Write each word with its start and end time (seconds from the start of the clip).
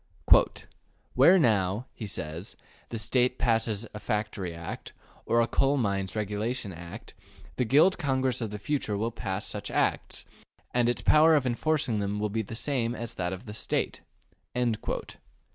''``Where 0.35 1.39
now,'' 1.39 1.85
he 1.93 2.07
says, 2.07 2.55
``the 2.89 2.99
State 2.99 3.37
passes 3.37 3.85
a 3.93 3.99
Factory 3.99 4.51
Act, 4.51 4.93
or 5.27 5.41
a 5.41 5.47
Coal 5.47 5.77
Mines 5.77 6.15
Regulation 6.15 6.73
Act, 6.73 7.13
the 7.57 7.65
Guild 7.65 7.99
Congress 7.99 8.41
of 8.41 8.49
the 8.49 8.57
future 8.57 8.97
will 8.97 9.11
pass 9.11 9.45
such 9.45 9.69
Acts, 9.69 10.25
and 10.73 10.89
its 10.89 11.01
power 11.03 11.35
of 11.35 11.45
enforcing 11.45 11.99
them 11.99 12.19
will 12.19 12.29
be 12.29 12.41
the 12.41 12.55
same 12.55 12.95
as 12.95 13.13
that 13.13 13.31
of 13.31 13.45
the 13.45 13.53
State'' 13.53 14.01
(p. 14.55 14.73